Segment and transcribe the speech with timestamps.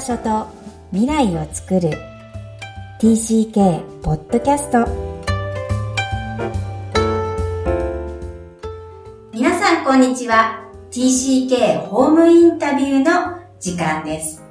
[0.00, 0.46] 場所と
[0.92, 1.90] 未来を作る。
[2.98, 4.86] TCK ポッドキャスト
[9.30, 10.64] 皆さんこんにちは。
[10.90, 14.42] TCK ホームインタビューの時間です。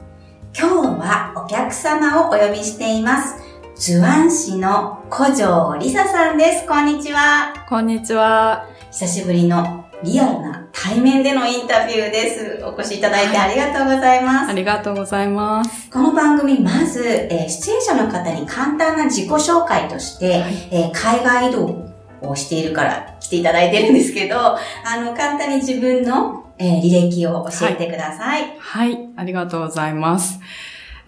[0.55, 3.41] 今日はお客様をお呼びしています。
[3.75, 6.67] 図案師の古城りささんです。
[6.67, 7.55] こんにちは。
[7.67, 8.67] こんにちは。
[8.91, 12.63] 久しぶりのリアルな対面でのインタビューです。
[12.63, 14.49] お越しいただいてありがとうございます。
[14.49, 15.89] ありがとうございます。
[15.89, 21.89] この番組、まず、えー、出演者の方に簡単な自己紹介として、はい、えー、海外移動
[22.21, 24.57] をしているから来ていただいてるんですけど、あ
[24.97, 28.55] の、簡単に自分の、えー、履歴を教えてください。
[28.59, 30.39] はい、はい、ありがとうございます。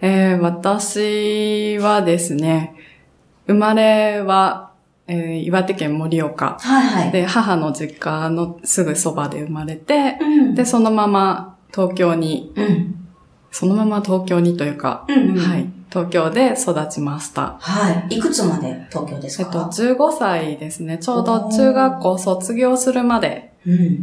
[0.00, 2.74] えー、私はですね、
[3.46, 4.71] 生まれは
[5.12, 6.56] えー、岩手県盛岡。
[6.60, 7.10] はいはい。
[7.12, 12.94] で、母の実家のすぐそばで生まれて、うん、で、そのまま東京に、うん、
[13.50, 15.66] そのまま東京にというか、うんうん、はい。
[15.90, 17.58] 東京で育ちました。
[17.60, 18.16] はい。
[18.16, 19.44] いくつまで東京ですか？
[19.44, 19.58] えっと、
[20.04, 20.96] 15歳ですね。
[20.96, 23.52] ちょうど中学校卒業するまで、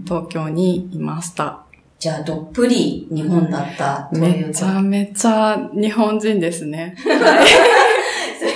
[0.05, 1.63] 東京にいました。
[1.97, 6.95] じゃあ、どっぷり日本だったというめちゃめちゃ日本人ですね。
[6.97, 7.09] そ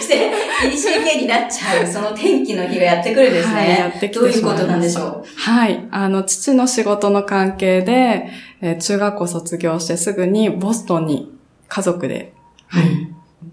[0.03, 0.31] して、
[0.63, 3.55] ECK になっちゃう、その天気の日がやってくるんですね。
[3.55, 5.25] はい、やってきてどういうことなんでしょう？
[5.37, 5.87] はい。
[5.91, 8.29] あの、父の仕事の関係で、
[8.61, 11.33] えー、中学校卒業してすぐにボストンに
[11.67, 12.33] 家族で、
[12.67, 12.85] はい、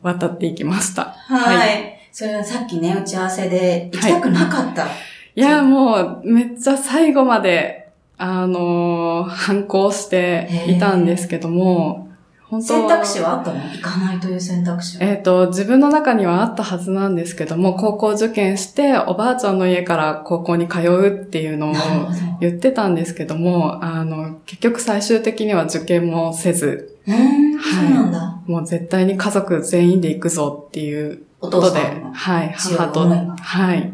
[0.03, 1.15] 渡っていきました。
[1.27, 1.57] はい。
[1.57, 4.83] はい、それはさっきね、打ち合わせで行きたくなかった。
[4.83, 4.91] はい、
[5.37, 12.10] いや、もう、めっちゃ最後まで、あのー、反抗していたんですけども、
[12.61, 13.61] 選択肢はあったの？
[13.61, 15.05] 行かないという選択肢は？
[15.05, 21.75] えっ、ー、と、自分の中にはあったはずなんですけども、高校受験して、おばあちゃんの家から高校に通うっていうのを
[22.41, 27.15] 言ってたんですけども、あの、結局最終的には受験もせず、うん、
[27.59, 28.43] はい、そうなんだ。
[28.47, 31.81] もう絶対に家族全員で行くぞっていうことで、
[32.13, 33.93] はい、母と、はい。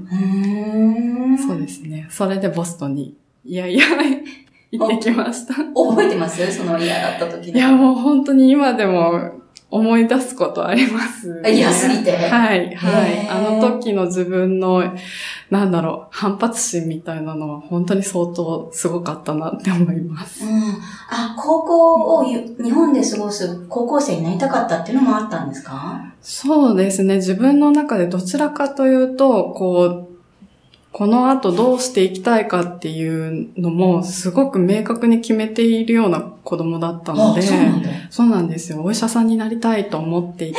[1.46, 2.06] そうですね。
[2.10, 3.84] それでボストンに、いやいや、
[4.70, 5.54] 行ってきました。
[5.54, 6.52] 覚えてます？
[6.52, 9.32] その嫌だった時いや、もう本当に今でも
[9.68, 11.56] 思い出すことあります、ね。
[11.56, 13.28] 嫌すぎてはい、はい。
[13.28, 14.94] あの時の自分の、
[15.50, 20.44] なんだろう、反発心みたいなのは本当に相当すごかったなって思います。
[20.44, 20.52] うん。
[21.10, 26.12] あ、高校を日本で過ごす高校生になりたかったっていうのもあったんですか？
[26.22, 27.16] そうですね。
[27.16, 30.05] 自分の中でどちらかというと、こう、
[30.96, 37.42] この後どうしていきたいかっていうのもすごく明確に決めているような子供だったので、
[38.08, 38.82] そうなんですよ。
[38.82, 40.58] お医者さんになりたいと思っていて、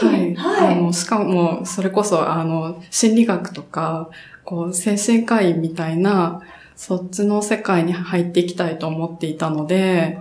[0.00, 0.34] はい。
[0.34, 0.72] はい。
[0.72, 4.08] あの、しかも、それこそ、あの、心理学とか、
[4.44, 6.40] こう、精神科医みたいな、
[6.74, 10.20] そっちの世界に入っていきたいと思っていたので、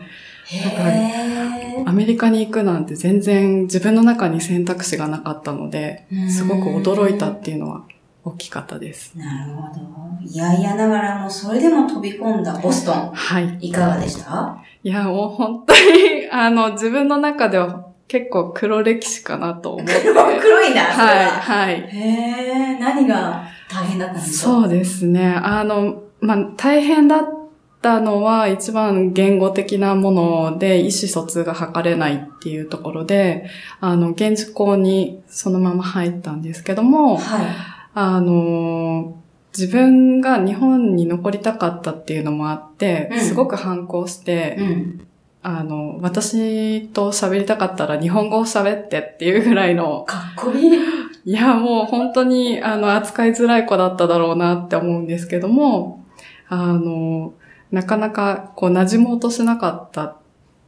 [1.86, 7.84] アメリカに行くなんて全然自分の中に選択肢がなかったので、すごく驚いたっていうのは
[8.28, 9.18] 大きかったです。
[9.18, 9.80] なるほど。
[10.22, 13.12] いやいやながらもそれでも飛び込んだボストン。
[13.14, 13.58] はい。
[13.62, 14.58] いかがでした？
[14.84, 20.02] いや、もう本当に、あの、自分の中では結構黒歴史かなと思って。
[20.02, 21.76] 黒黒いな、はい、はい。
[21.76, 24.52] へえ、何が大変だったんですか？
[24.52, 25.28] そうですね。
[25.28, 27.30] あの、まあ、大変だっ
[27.82, 33.50] たのは一番言語的なもので意思疎通が図れないっていうところで、
[33.80, 37.46] あの、現地校にそのまま入ったんですけども、はい。
[38.00, 39.18] あの、
[39.58, 45.08] 自分が日本に残りたかったっていうのもあって、うん、すごく反抗して、うん、
[45.42, 50.04] あの、私と喋りたかったら日本語を喋ってっていうぐらいの。
[50.08, 50.78] かっこいい。
[51.26, 56.06] いや、もう本当に、あの、扱いづらい子だっただろうなって思うんですけども、
[56.50, 57.34] あの、
[57.72, 60.16] なかなかこう馴染もうとしなかったっ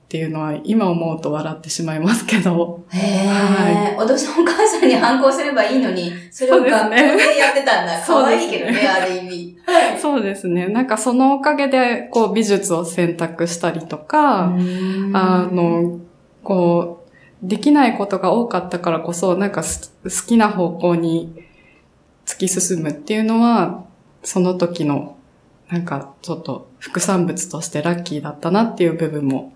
[0.10, 2.84] ていうのは今思うと笑ってしまいますけど。
[2.90, 3.28] へえ。
[3.28, 3.96] はい。
[3.96, 8.04] お父さんお母さんに反抗すればいいのに、それを学校でやってたんだ。
[8.04, 9.58] 可愛、いけどね、ある意味。
[10.02, 10.68] そうですね。
[10.68, 14.52] なんかそのおかげで、こう美術を選択したりとか、
[15.14, 16.00] あの、
[16.44, 17.06] こ
[17.44, 21.36] う、できないことが多かったからこそ、なんか好きな方向に
[22.26, 23.84] 突き進むっていうのは、
[24.24, 25.18] その時の、
[25.70, 29.54] なんかちょっと副産物としてラッキーだったなっていう部分も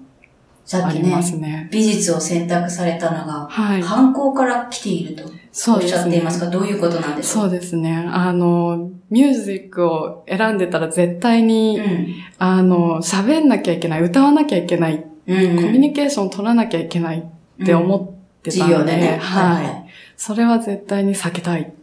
[0.66, 1.70] さっきね、ね。
[1.72, 5.24] 美術を選択されたのが、はい、反抗から来ていると
[5.72, 8.08] おっしゃっていますか、どういうことなんでしょうそうですね。
[8.10, 19.86] あの、ミュージックを選んでたら絶対に、うん、あの、喋んなきゃいけない、歌わなきゃいけない、うんうん、コミュニケーション取らなきゃいけないって思ってたので、うん、ね、はい、はい。
[20.16, 21.62] それは絶対に避けたい。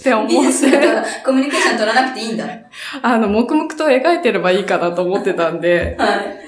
[0.00, 0.40] って思って、と
[1.24, 2.46] コミュニケーション取らなくていいんだ。
[3.02, 6.43] あの、黙々と描いてればいいかなと思ってたんで、はい。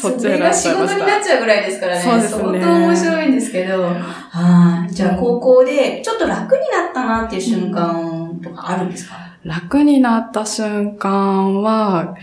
[0.00, 0.98] そっちれが仕選んじゃいました。
[0.98, 2.00] 事になっちゃうぐらいですからね。
[2.02, 3.82] そうですね相当面白いんですけど。
[3.82, 4.92] はい。
[4.92, 9.14] じゃあ高校でちょっと楽になったなっていう瞬間とかあるんですか？
[9.44, 12.14] 楽になった瞬間は、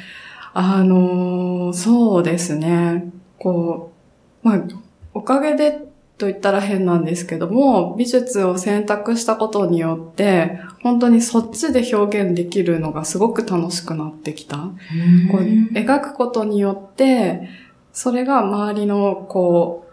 [0.54, 3.12] あのーそうですね。
[3.38, 3.94] こ
[4.44, 4.62] う、まあ、
[5.14, 5.86] おかげで
[6.18, 14.58] と言ったら変なんですけども、美術を選択したことによって、本当にそっちで表現できるのがすごく楽しくなってきた。
[14.58, 15.42] こう
[15.74, 17.48] 描くことによって、
[17.98, 19.88] それが周りの、こ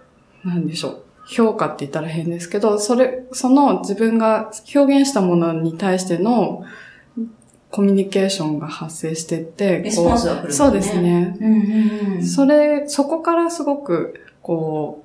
[0.45, 1.03] う、なんでしょう。
[1.27, 6.65] 評価って言ったら変ですけど、それ、その自分が表現したものに対しての
[7.71, 11.35] コミュニケーションが発生してって、レスポンスが来るねそうですね。
[11.41, 12.27] うんうんうん。
[12.27, 15.03] それ、そこからすごく、こ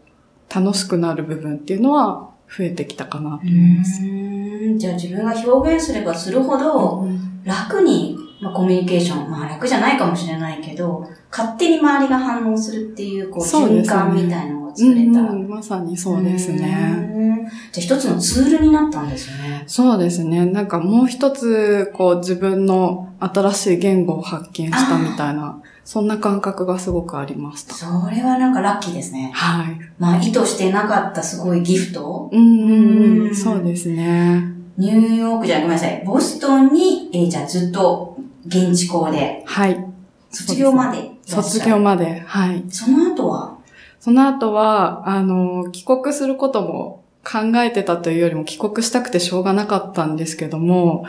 [0.52, 4.04] う、楽しくなる部分っていうのは増えてきたかなと思います。
[4.04, 7.08] うんじゃあ自分が表現すればするほど、
[7.46, 15.12] 楽に、まあ、コミュニケーション、まあ楽じゃないかもしれないけど、勝手に周りが反応するっていう、こう、循そうですね環みたいなのがう作れた。
[15.12, 17.12] んうんまさにそうですね。
[17.14, 17.36] うん。
[17.36, 17.46] じゃ
[17.78, 19.64] あ一つのツールになったんですよね。
[19.68, 20.46] そうですね。
[20.46, 27.74] なんかもう一つ、こう自分の新しい言語を発見したみたいな、そんな感覚がすごくありました。
[27.74, 29.32] それはなんかラッキーですね。
[29.34, 29.78] はい。
[29.98, 32.30] まあ意図してなかったすごいギフト。
[32.32, 33.36] うんうん。
[33.36, 34.60] そうですね。
[34.78, 36.02] ニューヨークじゃごめんなさい。
[36.06, 38.09] ボストンに、えーじゃあずっと
[38.46, 39.86] 現地校で、はい。
[40.32, 42.22] 卒業まで卒業まで。
[42.26, 42.64] はい。
[42.70, 43.58] その後は、
[44.00, 51.06] その後は、あの、帰国することも考えてたというよりも帰国したくてしょうがなかったんですけども、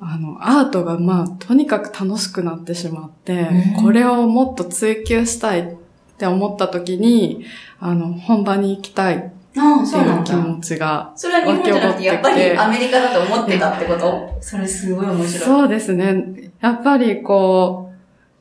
[0.00, 5.76] あの、アートがまあ、とにかく楽しくなってしまってう、んこれをもっと追求したいっ
[6.18, 7.44] て思った時に、
[7.80, 10.18] あの、本場に行きたいああ、そうないだ。
[10.18, 11.12] うん気持ちが。
[11.14, 14.36] それは日本じゃなくて、やっぱりアメリカだと思ってたってこと？
[14.40, 15.28] それすごい面白い。
[15.28, 16.50] そうですね。
[16.60, 17.92] やっぱりこ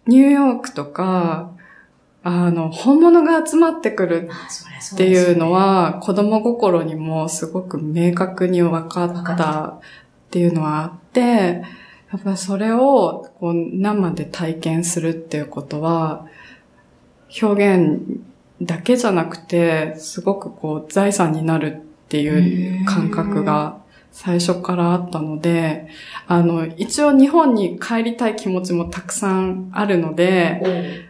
[0.08, 1.52] う、ニューヨークとか、
[2.24, 4.30] あの、本物が集まってくる
[4.94, 9.80] っていうの、は、子供心にもすごく明確に分かったっ
[10.32, 11.64] ていうのはあって、
[12.12, 16.26] やっぱそれをこう生で体験するっていうことは、
[17.42, 18.00] 表現
[18.66, 23.82] だけじゃなくて、すごくこう財産になるっていう感覚が
[24.12, 25.88] 最初からあったので、
[26.28, 31.06] あの、一応日本に帰りたい気持ちもたくさんあるので、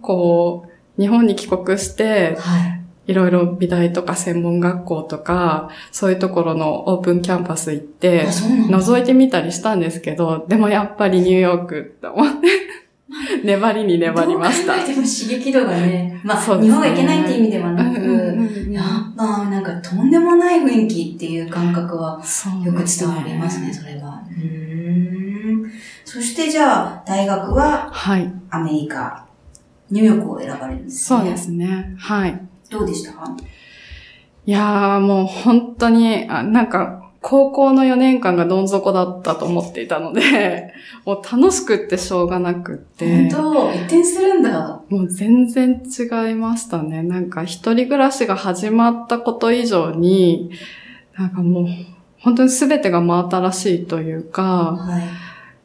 [0.00, 0.66] こ
[0.98, 2.80] う、日本に帰国して、はい。
[3.06, 8.26] いろいろ美大とか専門学校とか、そういうところのオープンキャンパス行って。
[8.26, 12.48] 覗いてみたりしたんですけど、でもやっぱりニューヨークって思って、
[13.44, 14.74] 粘りに粘りました。
[14.76, 18.36] どう考えても刺激度がね、 まあ、日本がいけないっていう意味ではなく、
[18.70, 22.20] やっぱなんかとんでもない雰囲気っていう感覚は
[22.64, 24.22] よく伝わりますね、それは。
[24.30, 25.70] うーん。
[26.04, 28.32] そしてじゃあ、大学ははい。
[28.50, 29.24] アメリカ、
[29.90, 31.18] ニューヨークを選ばれるんですね。
[31.20, 31.36] そうで。
[31.36, 31.94] すね。
[31.98, 32.40] はい。
[32.70, 33.12] どうでした？
[33.12, 33.36] か
[34.46, 40.74] いやーもう本当に、あなんか、高校の4年間がどん底だったと思っていたので、
[41.06, 43.28] もう楽しくってしょうがなくって。
[43.28, 43.72] 本当？
[43.72, 44.82] 一転するんだ。
[44.90, 47.02] もう全然違いましたね。
[47.02, 50.50] なんか一人暮らしが始まったこと以上に、
[51.16, 51.66] なんかもう
[52.18, 55.02] 本当に全てが真新しいというか、はい。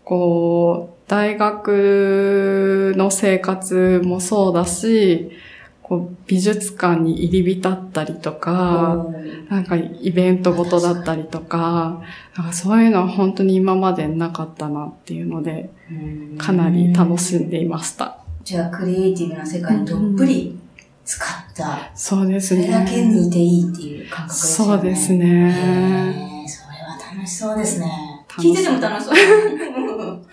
[0.06, 5.30] こう、大学の生活もそうだし、
[5.90, 9.08] こう美術館に入り浸ったりとか、
[9.50, 12.04] なんかイベントごとだったりとか、
[12.38, 15.72] なんかそういうのは本当に今までなかったなっていうので、
[16.38, 18.20] かなり楽しんでいました。
[18.44, 20.60] じゃあ、クリエイティブな世界にどっぷり
[21.04, 22.66] 使った、そうですね。
[22.66, 24.74] それだけにいていいっていう感覚ですよね。
[24.76, 26.46] そうですへね。
[26.46, 27.92] ーそれは楽しそうですね。
[28.28, 29.16] 聞いてても楽しそう。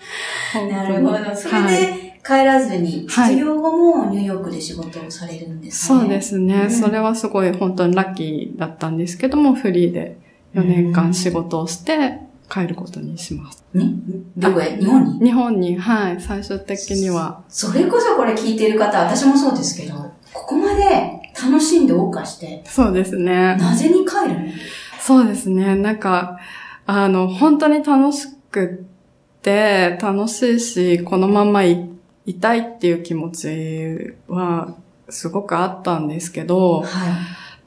[0.71, 1.35] なるほど。
[1.35, 3.35] それはいで帰らずに、はい。
[3.35, 5.99] 卒業後もニューヨークで仕事をされるんですね。
[5.99, 6.69] そうですね、うん。
[6.71, 10.17] それはすごい本当にラッキーだったんですけども、フリーで
[10.53, 12.19] 4年間仕事をして
[12.49, 13.63] 帰ることにします。
[13.73, 13.93] ね？
[14.35, 14.77] どこへ？
[14.77, 15.19] 日本に？
[15.19, 17.43] 日本に、はい、最終的には。
[17.47, 19.95] それこそこれ聞いてる方、私もそうですけど、
[20.33, 23.55] ここまで楽しんで謳歌して、そうですね。
[23.55, 24.51] なぜに帰るの？
[24.99, 25.75] そうですね。
[25.75, 26.39] なんか、
[26.85, 31.89] あの、本当に楽しくって、楽しいし、このままい
[32.27, 34.75] いたいっていう気持ちは
[35.09, 36.87] すごくあったんですけど、はい。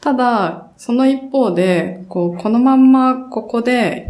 [0.00, 4.09] ただ、その一方で、こう、このまんまここで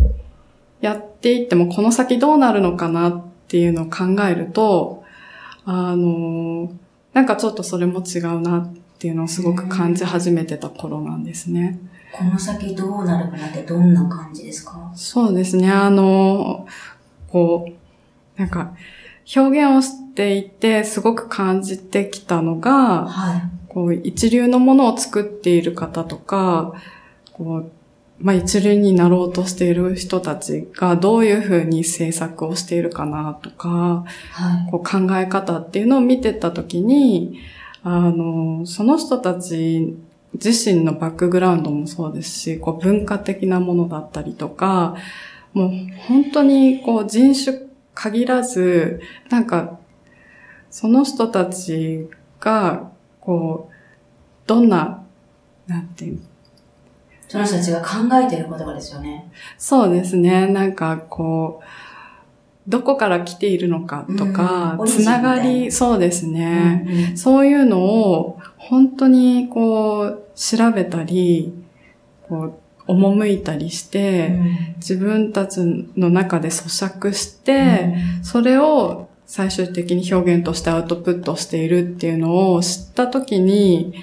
[0.80, 5.04] やっていってもこの先どうなるのかなっていうのを考えると、
[5.64, 6.71] あの、
[7.12, 11.78] なんかちょっとそれも違うなっていうのをすごく感じ始めてた頃なんですね。
[12.12, 14.92] この先どうなるかなってどんな感じですか？
[14.97, 15.71] そうですね。
[15.71, 16.66] あの、
[17.28, 17.69] こ
[18.37, 18.73] う、なんか、
[19.35, 23.43] 表現をしていて、すごく感じてきたのが、はい。
[23.69, 26.75] こう、一流のものを作っている方とか、
[27.33, 27.71] こう、
[28.19, 34.71] まあ、一流になろうとしている人たちがどういうふうに制作をしているかなとか、はい。
[34.71, 37.41] こう考え方っていうのを見てたときに、
[37.83, 39.97] あの、その人たち
[40.35, 44.97] 自身のバックグラウンドもそうですし、こう文化的なものだったりとか、
[45.55, 45.71] もう
[46.07, 49.78] 本当にこう人種限らず、なんか、
[50.70, 53.75] その人たちが、こう、
[54.47, 55.04] どんな、
[55.66, 56.20] なんていう
[57.30, 57.88] その人たちが考
[58.20, 59.30] えてることがですよね。
[59.56, 60.49] そうですね。
[60.49, 61.64] なんかこう、
[62.68, 66.85] どこから来ているのかとか、うんつながり、そうですね。
[67.11, 71.54] うんそういうのを本当にこう調べたり、
[72.28, 72.54] こう
[72.92, 75.59] 赴いたりして、うん自分たち
[75.97, 83.94] の中で咀嚼して、それを最終的に表現としてアウトプットしているっていうのを知ったときに、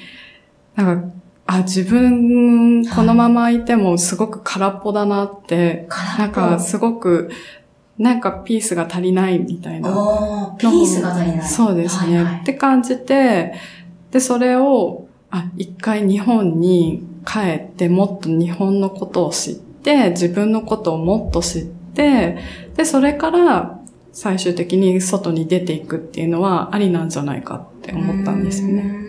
[0.75, 1.09] なんか、
[1.47, 7.31] あ、自分、このままいてもすごく空っぽだなって、なんかすごく、
[7.97, 10.55] なんかピースが足りないみたいな。
[10.59, 11.47] ピースが足りない。
[11.49, 12.17] そうですね。
[12.17, 13.55] はいはいって感じて、
[14.11, 22.37] で、それを、あ、一回日本に帰ってもっと日本のことを知って、自分のことをもっと知って、
[22.75, 23.79] で、それから
[24.13, 28.83] 最終的に外に出ていくっていうのはありなんじゃないかって思ったんですよね。
[28.83, 29.07] ね。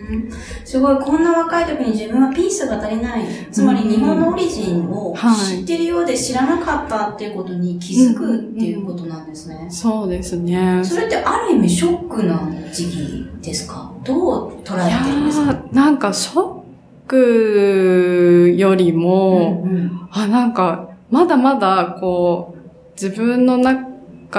[0.63, 3.23] すごい、こんな若い時に自分はピースが足りない。
[3.51, 9.67] つまり日本のオリジンをはい知ってるようで知らなかったっていうことに気づくっていうことなんですね。
[9.69, 10.81] そうですね。
[10.83, 13.91] それってある意味ショックな時期ですか？
[14.03, 15.51] どう捉えてるんですか？
[15.51, 16.59] ーなんかショッ
[17.07, 22.59] クよりも、うんうんあ、なんか、まだまだ、こう、
[22.93, 23.88] 自分の中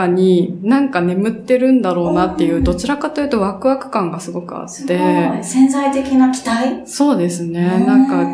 [0.07, 4.95] になんか眠ってるんだろうなっていう、どちらかというとワクワク感がすごくあって、
[5.41, 5.45] い。
[5.45, 6.87] 潜在的な期待？
[6.87, 7.85] そうですね。
[7.87, 8.27] なんか、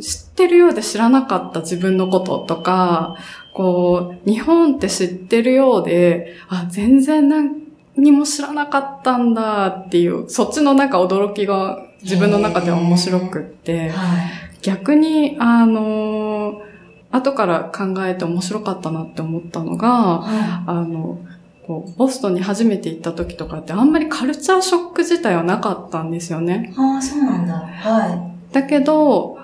[0.00, 3.16] 知ってるようで知らなかった自分のこととか、
[3.52, 7.64] こう、日本って知ってるようで、あ、全然何
[7.96, 14.20] にも知らなかったんだっていう、そっちのなんか驚きが自分の中では面白くって、はい。
[14.62, 16.33] 逆に、あの
[17.14, 21.20] 後から考えて面白かったなって思ったのが、はあの、
[21.64, 26.72] こう、ボストンに初めて行った時とかってあんまりカルチャーショック自体はなかったんですよね。
[26.72, 26.74] い。
[26.76, 27.54] ああ、そうなんだ。
[27.54, 29.38] はだけど、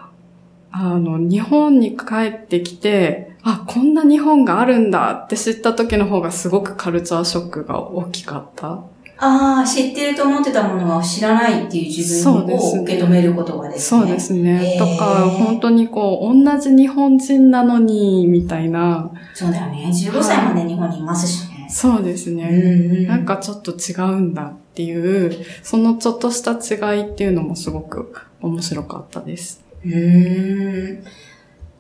[0.73, 8.81] あの、日本に帰ってきて、あ、こんな日本があるんだって知った時の方がすごくカルチャーショックが大きかった。
[9.21, 9.25] い。
[9.25, 14.01] ああ、知ってると思ってたものが知らないっていう自分を受け止めることがですね。
[14.01, 14.77] そうですね。
[14.79, 19.11] とか、本当にこう、同じ日本人なのに、みたいな。
[19.35, 19.91] そうだよね。
[19.93, 21.69] 15歳まで日本にいますしね。
[21.71, 22.49] そうですね。
[22.51, 29.63] んなんかちょっと違うんだっていう、そのちょっとした違いっていうのもすごく面白かったです。
[29.85, 31.05] うーん。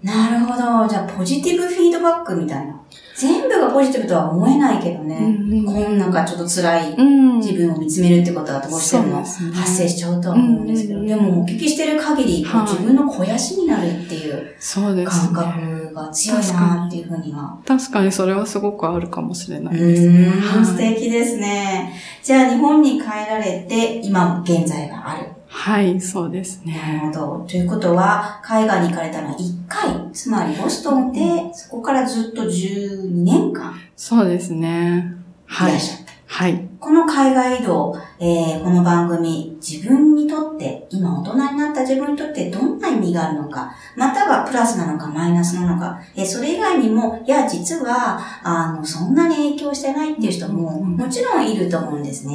[0.02, 0.88] なるほど。
[0.88, 2.74] じゃあ、ポジティブフィードバックみたいな。
[3.16, 5.16] 全部がポジティブとは思えないけどね。
[5.16, 7.36] うんこんなんかちょっと辛いうん。
[7.38, 15.04] 自分を見つめるってことがどうしても発生しちゃうとは思うんですけど、うんでもお聞きしてる限り、はい自分の肥やしになるっていう感ね。
[15.04, 17.58] 覚が強いなっていうふうには。
[17.66, 20.32] 確かにそれはすごくあるかもしれなういですね。
[20.64, 21.92] 素敵ですね。
[22.22, 25.26] じゃあ日本に帰られて、今現在がある。
[25.52, 27.00] はい、そうですなね。
[27.02, 27.44] るほど。
[27.46, 29.38] ということは、海外に行かれたのは1
[29.68, 35.12] 回、つまりボストンで、そこからずっと12年間そうですね。
[35.48, 35.80] いはいらっ。
[35.80, 36.10] しゃった。
[36.26, 36.66] はい。
[36.78, 52.34] この海外移動、えーこの番組、自分にとって、今大人になった自分にとってどんな意味があるのか、またはプラスなのかマイナスなのか、えーそれ以外にも、いや、実は、あの、そんなに影響してないっていう人も、うんもちろんいると思うんですね。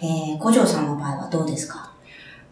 [0.00, 1.90] えー、古城さんの場合はどうですか？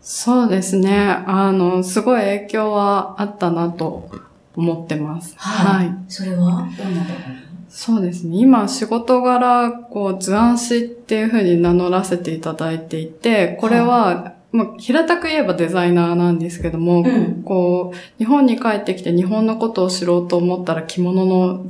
[0.03, 0.99] そうですね。
[1.27, 4.11] あの、すごい影響はあったなと
[4.57, 5.35] 思ってます。
[5.37, 6.05] はいはい。
[6.09, 7.35] それはどんなところ？
[7.35, 8.39] にそうですね。
[8.39, 17.43] 今、仕事柄、こう、図案師っていうふうに名乗らせていただいていて、これは、まあ、平たく言えばデザイナーなんですけども、うん。
[17.45, 21.69] こう、日本に帰ってきて日本のことを知ろうと思ったら着物の、はい。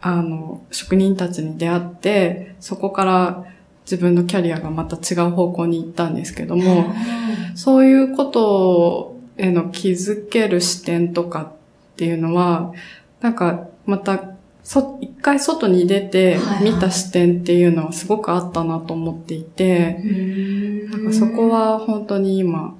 [0.00, 3.44] あの、職人たちに出会って、そこから
[3.84, 6.92] 自分のキャリアがまた違う方向に行ったんですけども、
[7.54, 11.52] そういうことへの気づける視点とかっ
[11.96, 12.72] ていうのは、
[13.20, 20.90] なんかまた、そ、一回外に出て見た視点っていうのはすごくあったなと思っていて、うん。
[20.90, 22.78] なんかそこは本当に今、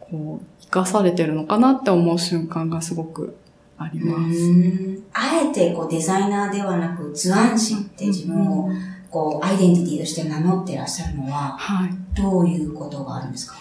[0.00, 3.36] こう、生かされてるのかなって思う瞬間がすごく
[3.76, 5.02] あります。
[5.12, 8.70] あえてこうデザイナーではなく図案師って自分を
[9.12, 11.90] こうアイデンティティとして名乗ってらっしゃるのは、はい。
[12.16, 13.56] どういうことがあるんですか？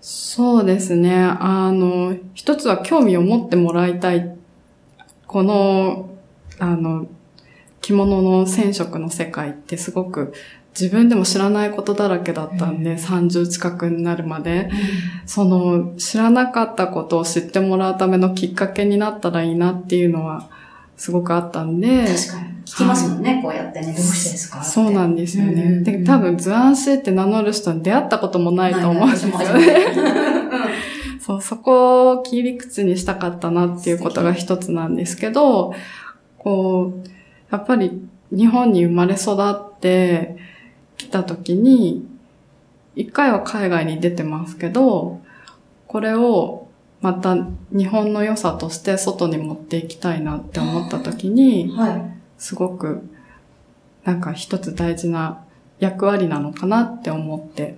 [0.00, 1.14] そうですね。
[1.22, 4.36] あの、一つは興味を持ってもらいたい。
[5.26, 6.10] この、
[6.58, 7.06] あの、
[7.80, 10.32] 着物の染色の世界ってすごく
[10.78, 14.70] 自分でも知らないことだらけだったんで、うん30近くになるまで、
[15.24, 20.48] その知らなかったことを知ってもらうためのきっかけになったらいいなっていうのは
[20.96, 22.54] すごくあったんで、確かに。
[22.64, 23.86] 聞きますもんね、こうやってね。
[23.86, 25.62] どうしてですかそうなんですよね。
[25.62, 29.86] うんで、多分図案師って名乗る人に出会ったこともないと思うんですよね。
[31.20, 35.74] そう、そこを切り口にしたかったなっていうことが一つなんですけど、
[36.38, 37.08] こう、
[37.50, 40.36] やっぱり日本に生まれ育って
[40.96, 42.06] きた時に、
[42.96, 45.20] 一回は海外に出てますけど、
[45.86, 46.63] これを
[47.04, 47.36] また
[47.70, 52.02] 日本の良さとして外に持っていきたいなって思った時に、はい。
[52.38, 53.06] すごく
[54.04, 55.44] なんか一つ大事な
[55.78, 57.76] 役割なのかなって思って。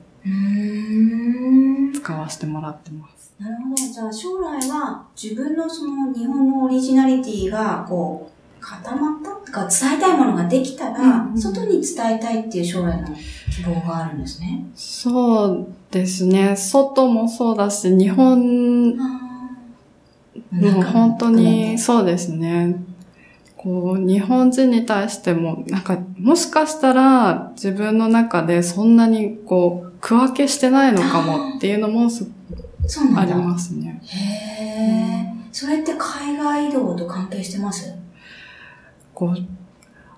[1.93, 3.35] 使わせてもらってます。
[3.41, 3.75] なるほど。
[3.75, 9.23] じゃあ将来は自分のその日本のオリジナリティがこう固まっ
[9.57, 13.09] か伝えたいものができたら、外に伝えたいっていう将来の
[13.51, 14.67] 希望があるんですね。
[14.75, 16.55] そうですね。
[16.57, 18.97] 外もそうだし、日本
[20.51, 22.77] もう本当にそうですね。
[23.57, 32.29] こう、日本人に対しても、なんか、もしかしたら自分の中でそんなにこう、区分けしてないのかもっていうのもす。
[33.17, 34.01] ありますね。
[34.05, 35.49] へー。
[35.51, 37.93] それって海外移動と関係してます？
[39.17, 39.37] こう、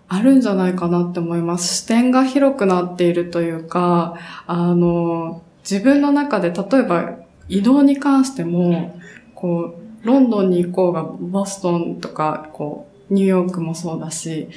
[0.09, 1.83] あるんじゃないかなって思います。
[1.83, 7.17] 視点が広くなっているというか、あの、自分の中で、例えば
[7.49, 8.99] 移動に関しても、
[9.35, 14.49] こう、ロンドンに行こうが、ボストンとか、こう、ニューヨークもそうだし、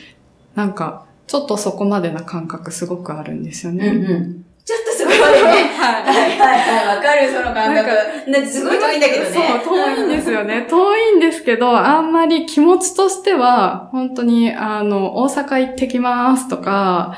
[0.56, 3.90] なんか、ちょっとそこまでな感覚すごくあるんですよね。
[3.92, 4.46] ん。
[4.64, 5.70] ちょっとそこまでね。
[5.74, 6.04] はい。
[6.04, 8.32] はいはいはい、わかる、その感なん覚。
[8.32, 9.30] だってすごい遠いんだけどね。
[9.32, 10.68] そう、遠いんですよね。
[10.70, 17.16] 遠いんですけど、あんまり気持ちとしては、本当に、あの、大阪行ってきますとか、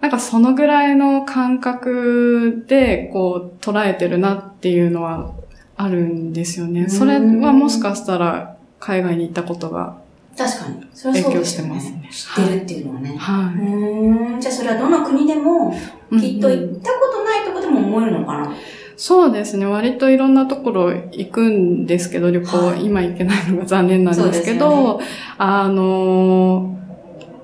[0.00, 5.30] なんかそのぐらいの感覚で、こう、捉えてるなっていうのは
[5.76, 6.88] あるんですよね。
[6.88, 7.20] それは
[7.52, 10.01] もしかしたら、海外に行ったことが、
[10.36, 10.86] 確かに。
[10.94, 12.08] それはそうですよ影響してね。
[12.10, 13.14] 知ってるっていうのはね。
[13.18, 14.40] はうーん。
[14.40, 15.74] じゃあそれはどの国でも、
[16.10, 16.20] い。
[16.20, 18.52] きっとうんうん行ったことないとこでも思えるのかな。
[18.96, 19.66] そうですね。
[19.66, 25.00] 割といろんなところ行くんですけど、旅行、はい今行けないのが残念なんですけど、
[25.38, 26.76] あの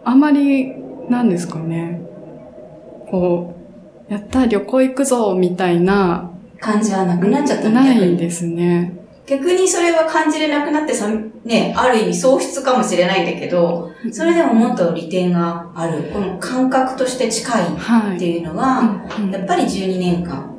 [0.05, 0.73] あまり、
[1.09, 2.01] なんですかね。
[3.11, 3.55] こ
[4.09, 7.75] う、やった、旅行行くぞ、みたいな、感じはなくなっちゃったの？
[7.75, 8.95] ないんですね。
[9.27, 11.07] 逆にそれは感じれなくなってさ、
[11.49, 16.11] ね、ある意味喪失かもしれないんだけど、それでももっと利点がある。
[16.13, 18.19] この感覚として近いっはい。
[18.19, 20.55] ていうのは、うんやっぱり12年間、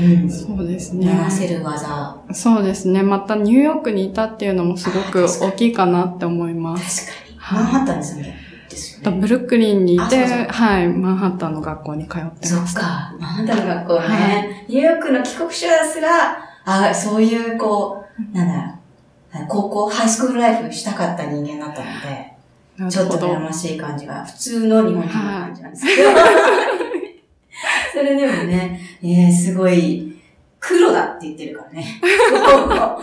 [0.00, 0.30] うん。
[0.30, 1.06] そうですね。
[1.26, 2.16] 流せる技。
[2.32, 3.02] そうですね。
[3.02, 7.06] またニューヨークにいたっていうのもすごく大きいかなって思います。
[7.06, 7.38] 確かに。
[7.38, 8.36] はいマンハッタンですよね。
[8.70, 9.18] ですよね。
[9.20, 12.80] ブルックリンにいて、あそうそうはい、マンハッタンの学校に通ってそました。
[12.80, 13.16] っか。
[13.20, 13.98] マンハッタンの学校ね。
[14.00, 18.79] はニューヨークの帰国者ですら、あそういう、こう、なんだ、
[19.62, 26.10] 高校、ハイスクールライフしたかった人間だったので、ちょっと羨ましい感じが、普通の日本人の感じなんですけど。
[27.92, 30.18] それでもね、えー、すごい、
[30.58, 32.00] 黒だって言ってるからね。
[32.00, 32.98] 黒が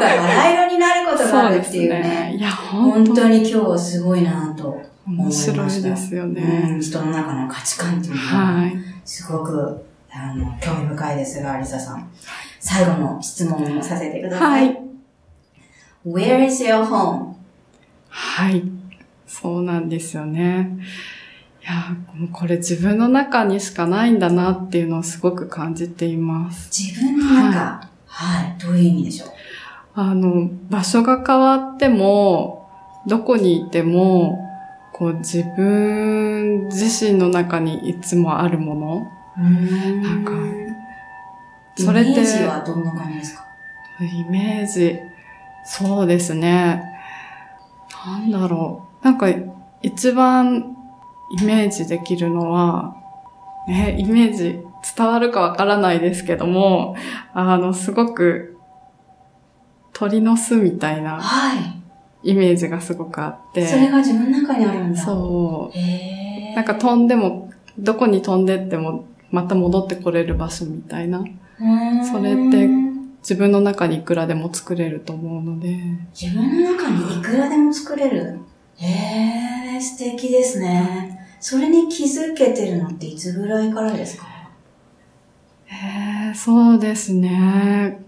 [0.00, 2.34] バラ色になることがあるっていうね。
[2.36, 5.68] いや、本本当当に今日すごいなと思いま面した。
[5.68, 6.78] 白いですようん、ね。
[6.80, 8.76] 人の中の価値観っていうのが、はい。
[9.04, 12.08] すごく、あの、興味深いですが、リサさん。
[12.60, 14.66] 最後の質問をさせてください。
[14.66, 14.80] はい。
[16.06, 17.34] Where is your home?
[18.08, 18.62] はい。
[19.26, 20.78] そうなんですよね。
[21.60, 21.96] いや、
[22.32, 26.70] これ自分の中にしかないんだなっていうのをすごく感じています。
[26.70, 29.28] 自分の中、はい、どういう意味でしょう？
[29.94, 32.70] あの、場所が変わっても、
[33.08, 34.48] どこにいても、
[34.92, 39.12] こう自分自身の中にいつもあるもの。
[39.36, 40.30] なんか
[41.76, 43.44] それってイメージはどんな感じですか？
[44.00, 45.00] イメージ、
[45.66, 46.82] そうですね。
[48.06, 49.04] なんだろう。
[49.04, 49.26] なんか、
[49.82, 50.76] 一番
[51.40, 52.96] イメージできるのは、
[53.68, 54.60] ね、イメージ
[54.96, 56.96] 伝わるかわからないですけども、
[57.34, 58.56] あの、すごく
[59.92, 61.76] 鳥の巣みたいなはい。
[62.22, 63.66] イメージがすごくあって。
[63.66, 65.00] それが自分の中にあるんだ。
[65.00, 66.54] そう。
[66.54, 71.24] なんか飛んでも、どこに飛んでっても、また戻ってこれる場所みたいな。
[72.10, 72.68] それって
[73.28, 75.76] 自分の中にいくらでも作れると思うので。
[76.14, 78.38] 自分の中にいくらでも作れる？
[78.76, 78.86] へ
[79.76, 81.28] え、素敵ですね。
[81.40, 84.26] それに気づけてるのっていつぐらいからですか？
[85.64, 88.00] へえ、そうですね。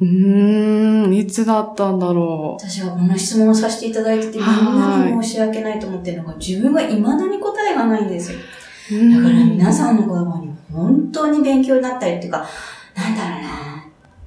[0.00, 2.64] うーん、いつだったんだろう。
[2.64, 8.38] 私はこの質問をさせていただいてて、みんなに申し訳ないと思ってるのが、自分が未だに答えがないんですよ。
[8.38, 12.46] だから皆さんの言葉に本当に勉強になったりっていうか、
[12.94, 13.48] なんだろうな、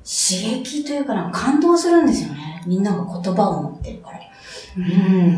[0.04, 2.64] 刺激というかな、感動するんですよね。
[2.66, 4.20] みんなが言葉を持ってるから。
[4.78, 4.82] う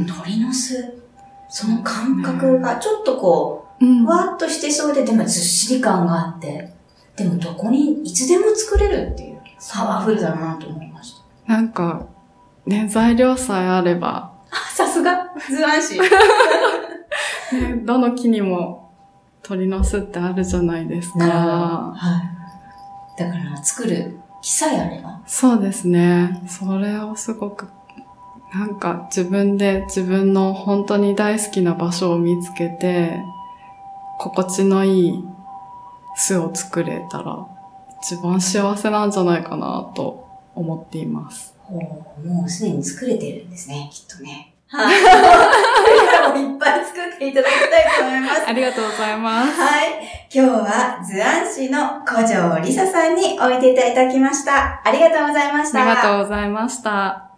[0.03, 1.03] ん、鳥の巣。
[1.49, 6.73] その感覚がちょっとこう、うん、ふわっとしてそうで、でもずっしり感があって、
[7.15, 11.53] でもどこにいつでも作れるっていう、パワフルだなと思いました。
[11.53, 12.07] なんか、
[12.65, 15.99] ね、材料さえあれば、あ、さすが、図案師。
[17.53, 18.91] ね、どの木にも
[19.43, 21.51] 鳥の巣ってあるじゃないですなるほど。
[21.51, 21.93] か。
[21.95, 22.21] は
[23.17, 23.19] い。
[23.19, 25.21] だから作る木さえあれば。
[25.25, 26.41] そうですね。
[26.47, 27.67] それをすごく、
[28.53, 33.19] なんか自分で自分の本当に大好きな場所を見つけて、
[34.19, 35.23] 心地のいい
[36.15, 37.47] 巣を作れたら、
[38.01, 41.55] 一番幸せなんじゃないかなと思っています。
[41.69, 44.52] もうすでに作れてるんですね、きっとね。
[44.75, 45.03] はい。
[45.03, 48.47] これからもいっぱい作っていただきたいと思います。
[48.47, 49.61] ありがとうございます。
[49.61, 49.89] はい。
[50.33, 54.81] 今日は図案師の古城りささんにおいでいただきました。
[54.83, 55.79] ありがとうございました。
[55.79, 57.29] ありがとうございました。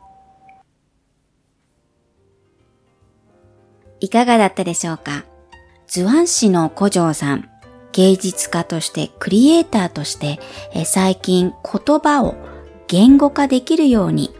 [3.99, 5.25] いかがだったでしょうか？
[5.87, 7.49] 図案師の古城さん、
[7.91, 10.39] 芸術家として、クリエイターとして、
[10.73, 12.35] えー最近言葉を
[12.87, 14.33] 言語化できるように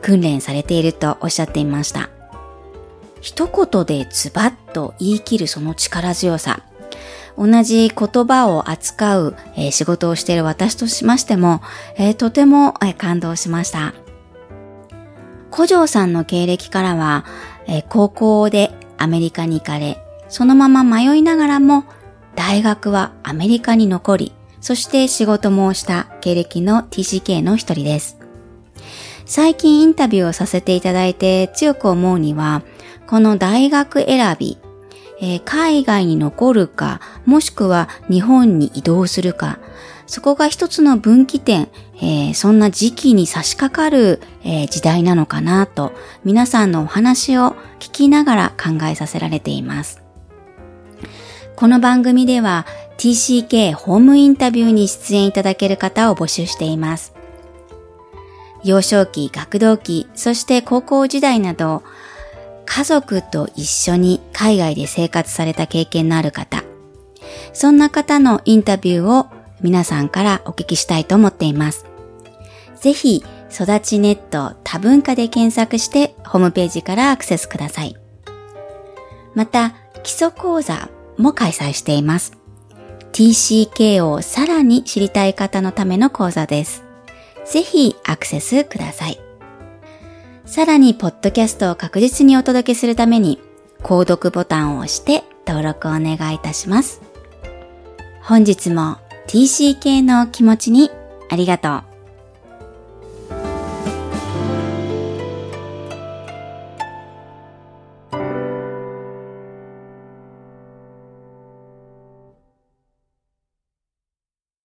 [0.00, 2.08] 訓練されているとおっしゃっていました。
[3.20, 6.62] 一言でズバッと言い切るその力強さ。
[7.38, 11.62] 同じ言葉を扱う、えー仕事をしている私としましても、
[11.96, 13.94] えーとても、えー感動しました。
[15.52, 17.24] 古城さんの経歴からは、
[17.66, 21.84] え高校でアメリカに行かれ、そのまま迷いながらも、
[22.36, 28.18] 大学はアメリカに残り、そして仕事もした経歴の TCK の一人です。
[29.24, 32.62] 最近インタビューをさせていただいて強く思うには、
[33.10, 34.56] この大学選び、
[35.20, 39.58] えー海外に残るか、もしくは日本に移動するか、
[40.06, 45.92] そこが一つの分岐点、えーそんな時期に差し掛かる、えー時代なのかなと、
[46.22, 50.00] 皆さんのお話を聞きながら考えさせられています。
[51.56, 52.64] この番組では
[52.96, 57.12] TCK ホームインタビューに出演いただける方を募集しています。
[58.62, 61.82] 幼少期、学童期、そして高校時代など、
[62.72, 66.62] 家族と一緒に海外で生活された経験のある方、
[67.52, 69.26] そんな方のインタビューを
[69.60, 71.84] 皆さんからお聞きしたいと思っています。
[72.76, 77.96] ぜひ、育ちネット多文化で検索してホームページからアクセスください。
[79.34, 82.34] また、基礎講座も開催しています。
[83.10, 86.84] TCK をさらに知りたい方のための講座です。
[87.44, 89.18] ぜひアクセスください。
[90.50, 93.40] さらに、ポッドキャストを確実にお届けするために、
[93.84, 97.02] 購読ボタンを押して登録をお願いいたします。
[98.20, 98.96] 本日も
[99.28, 100.90] TCK の気持ちに
[101.30, 101.89] ありがとう。